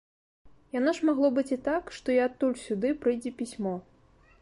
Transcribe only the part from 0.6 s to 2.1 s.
Яно ж магло быць і так, што